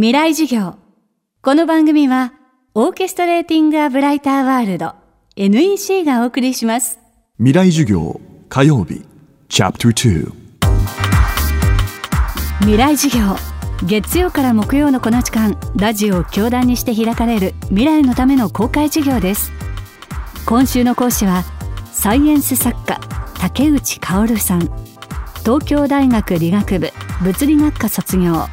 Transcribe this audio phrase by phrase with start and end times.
[0.00, 0.76] 未来授業。
[1.42, 2.32] この番組は
[2.72, 4.94] オーケストレーティング・ア・ブライター・ワールド
[5.34, 7.00] NEC がお送りします。
[7.38, 9.02] 未来授業火曜日
[9.48, 10.32] チャプター
[12.60, 13.34] 未来授業。
[13.88, 19.50] 月曜から木曜のこの時間ラジオを教壇にして開かれる未来のための公開授業です。
[20.46, 21.42] 今週の講師は
[21.92, 23.00] サイエンス作家
[23.40, 24.60] 竹内薫さん。
[25.40, 26.92] 東京大学理学部
[27.24, 28.46] 物理学科卒業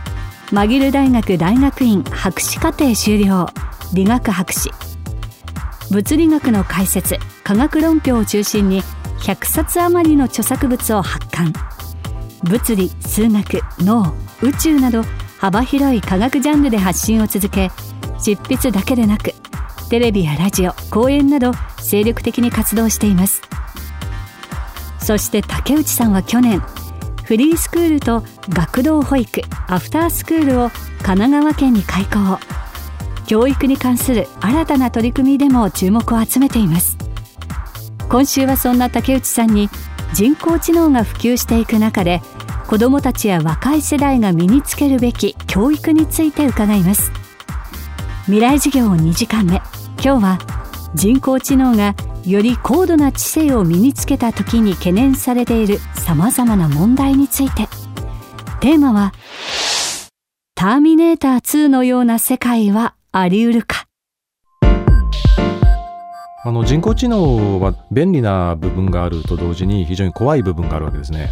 [0.55, 3.49] マギル大学大学院博士課程修了。
[3.93, 4.71] 理学博士。
[5.91, 7.17] 物理学の解説。
[7.43, 8.81] 科学論評を中心に
[9.19, 11.51] 100冊余りの著作物を発刊。
[12.43, 15.03] 物理数学脳宇宙など
[15.39, 17.69] 幅広い科学ジャンルで発信を続け
[18.17, 19.33] 執筆だけでなく
[19.89, 23.41] テレビやラジオ講演など精力的に活動しています。
[25.01, 26.63] そして竹内さんは去年
[27.25, 30.69] フリースクールと学童保育アフタースクールを
[31.01, 32.39] 神奈川県に開校。
[33.25, 36.97] 教育に関する新たな取り組みでも注目を集めています。
[38.09, 39.69] 今週はそんな竹内さんに
[40.13, 42.21] 人工知能が普及していく中で
[42.67, 47.11] 子どもたちや若い世代が身につけるべき教育について伺います。
[48.25, 49.55] 未来授業2時間目。
[50.03, 50.39] 今日は
[50.93, 51.95] 人工知能が
[52.25, 57.67] より高度な知性を身につけた時に懸念されているさまざまな問題について。
[58.59, 59.13] テーマは
[60.55, 63.84] ターミネーター2のような世界はあり得るか。
[66.45, 71.31] あの人工知能は便利な部分があると同時に非常に怖い部分があるわけですね。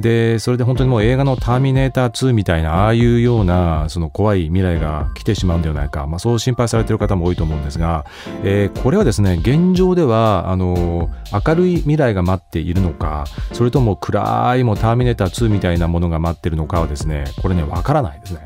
[0.00, 8.04] でそれで本当にもう映画の「ターミネーター2」みたいなああいうようなその怖い未来が来てしまうんではないか、まあ、そう心配されている方も多いと思うんですが、
[8.42, 11.08] えー、これはですね現状ではあの
[11.46, 18.40] 明るい未来が待っているのかそれとも暗いもターミネーター2みたいなものが待っているのかはですねこれねわからないですね。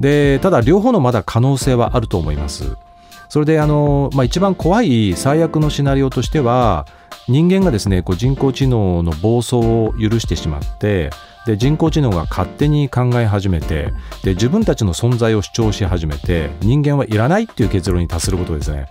[0.00, 2.76] でただ両方のまだ可能性はあると思います。
[3.28, 6.86] それであの、まあ、一番怖い最悪のシナリオとしては
[7.28, 11.10] 人間がですねこう人工知能の暴走を許してしまって
[11.46, 13.92] で人工知能が勝手に考え始めて
[14.22, 18.88] で自分たちの存在を主張し始めて人間はいらないっていう結論に達することですね。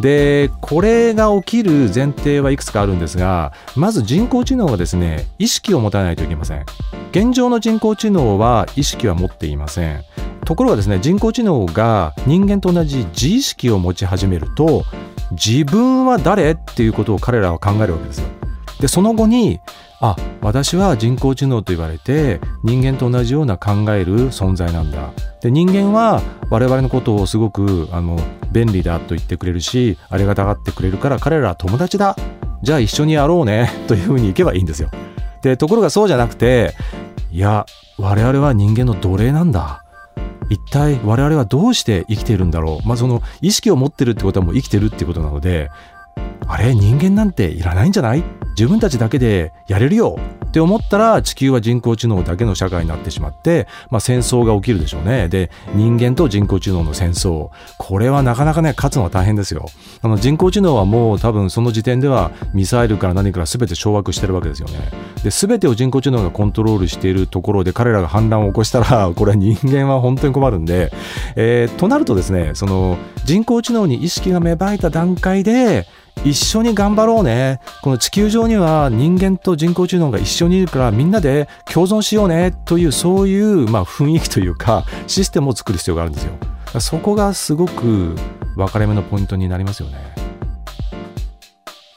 [0.00, 6.64] でこれが起きる前提はいくつかあるんですがまず人工知能がですね意識を持たないといけません
[7.10, 10.02] 現状の人工知能は意識は持っていません
[10.44, 14.84] ところがですね人工知能が人間と同じ自意識を持ち始めると
[15.32, 18.26] 自分は誰っていうことを彼らは考えるわけですよ。
[18.80, 19.60] でその後に
[20.00, 25.12] あ私は人工知能と言われて人間と同じような考える存在なんだ。
[25.42, 28.18] で人間は我々のことをすごくあの
[28.50, 32.16] 便利だと言ってくれるしありがたがってくれるから彼らは友達だ。
[32.62, 34.90] じゃあ一緒にやろうねというふうにいけばいいんですよ。
[35.42, 36.74] でところがそうじゃなくて
[37.30, 37.66] いや
[37.98, 39.84] 我々は人間の奴隷なんだ。
[40.50, 45.70] 一体我々はどうして生きているんだろう、まあ、その意識を持ってるってことはもう生きてるってことなので
[46.46, 46.74] あれ？
[46.74, 48.24] 人間なんていらないんじゃない？
[48.56, 55.28] 自分たちだけでやれるよって思ったら地球は人工知能だけの社会になってしまって、まあ、戦争が起きるでしょうね。
[55.28, 57.50] で人間と人工知能の戦争。
[57.78, 59.66] これはなかなかね勝つのは大変ですよ。
[60.02, 64.90] あの人工知能はもう多分その時点ではミサイルから何から全て掌握してるわけですよね。
[65.22, 70.92] で全てを人工知能がコントロールしているところで彼らが反乱を起こしたら これは人間は本当に困るんで、
[71.36, 75.86] えー、となるとですねその人工知能に意識が芽生えた段階で
[76.24, 77.60] 一緒に頑張ろうね。
[77.82, 82.52] この地球上には人間と人工知能が一緒にいるからみんなで共存しようね。
[82.66, 86.32] というそういう、まあ、雰囲気というかシステムを作る必要があるんですよ。
[86.78, 88.14] そこがすごく
[88.56, 90.19] 分かれ目のポイントになりますよね。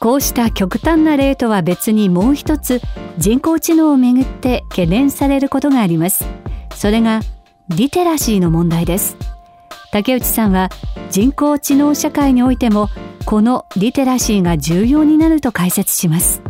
[0.04, 2.82] こうした極端な例とは別にもう一つ
[3.16, 6.26] 人工知能をめぐって懸念されることがあります。
[6.74, 7.20] それが
[7.70, 9.16] リテラシーの問題です。
[9.92, 10.68] 竹内さんは
[11.10, 12.90] 人工知能社会においても
[13.24, 16.42] このリテラシーが重要になると解説します。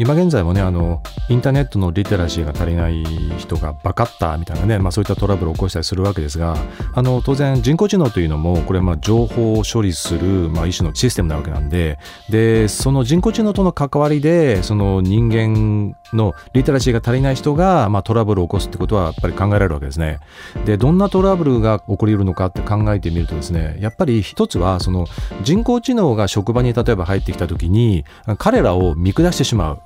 [0.00, 3.02] 今現在もねあのインターネットのリテラシーが足りない
[3.36, 6.56] 人がバカったみたいなね、まあ、そういったトラブルを起こしたりするわけですが
[6.94, 11.98] あの当然人工知能というのもこれまあ情報を処理する、まあ、一種のシステムなわけなんで
[12.30, 20.20] でその人工知能との関わりでその人間のリテラシーが足りない人が、まあ、トラブルを起こすってことはやっぱり考えられるわけですね。
[20.64, 25.06] でどんなトラブルが起こり得るのかって考えてみるとですねやっぱり一つはその
[25.42, 28.04] 人工知能が職場に例えば入ってきた時に
[28.38, 29.82] 彼らを見下してしまう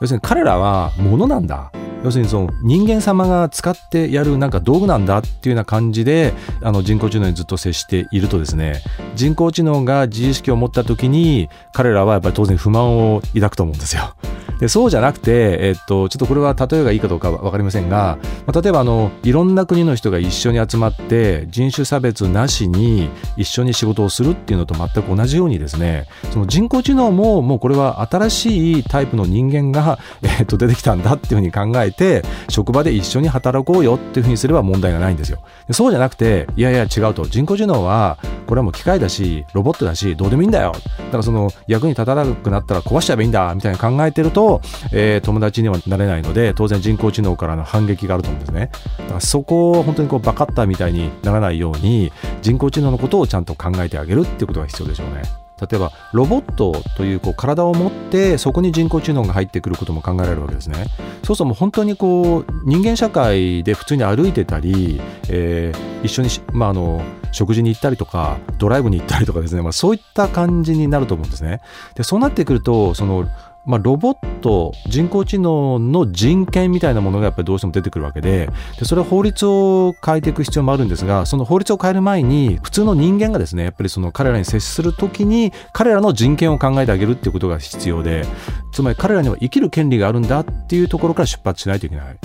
[0.00, 1.70] 要するに彼らはものなんだ。
[2.06, 8.80] 要するにその人間様が使ってやるなんか道具なんだっていうような感じであの人工知能にずっと接しているとですね
[9.16, 14.14] 人工知能が自意識を持った時に彼らはやっぱり当然不満を抱くと思うんですよ。
[14.58, 35.38] でそうじゃなくて、えっと、ちょっとこれは例えがいいかどうか分かりませんが、まあ、例えばあのいろんな国の人が一緒に集まって人種差別なしに一緒に仕事をするっていうのと全く同じようにですねその人工知能ももうこれは新しいタイプの人間が、えっと、出てきたんだっていうふうに考えて職場で一緒に働こうよっていうふうにすれば問題がないんですよ。
[35.70, 37.26] そうじゃなくていやいや違うと。
[37.26, 40.72] 人工知能はこれはもう機械だしロボットだしどうでもいいんだよ。
[40.72, 44.60] だからその役に立たなくなったら壊しちゃえばいいんだみたいな考えてると、
[44.92, 48.70] えー、友達にはなれないので当然人工知能からの反撃があると思うんですね。
[48.98, 52.12] だからそこを本当にこうバカッターみたいにならないように
[52.42, 55.45] 人工知能のことをちゃんと考えてあげるっていうことが必要でしょうね。
[55.60, 60.86] 例えばロボットというこう体を持ってそこに人工知能が入ってくることも考えられるわけですね。
[61.22, 71.60] そうするとも本当にこう人間社会で普通に歩いてたり、えー、一緒に、まあ、あの食事に行ったりとかドライブに行ったりとかですね、まあ、そういった感じになると思うんですね。
[71.94, 73.28] でそうなってくるとその
[73.66, 78.48] まあ、ロボット人工知能の人権みたいなものがやっぱりどうしても出てくるわけで
[78.78, 88.24] でそれは法律を変えていく必要もあるんですがその法律を変える前に普通の人間がですねやっぱりその彼らに接する時に彼らの人権を考えてあげるっていうことが必要で
[88.72, 92.16] つまり彼らには生きる権利があるんだっていうところから出発しないといけない。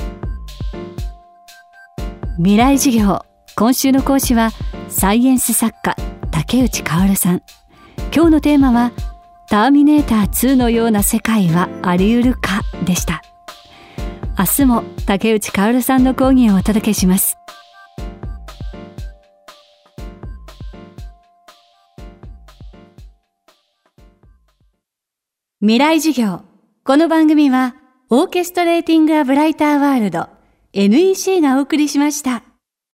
[2.38, 4.52] 未来授業今週の講師は
[4.90, 5.96] サイエンス作家
[6.32, 7.42] 竹内薫さん。
[8.14, 8.92] 今日のテーマは
[9.52, 13.22] ターミネーター2のような世界はあり得るかでした。
[14.40, 17.36] 明日も竹内薫さんの講義をお届けします。
[25.60, 26.44] 未来授業。
[26.86, 27.76] この番組は
[28.10, 30.30] オーケストレーティング・ア・ブライター・ワールド。
[30.72, 32.51] NEC がお送りしました。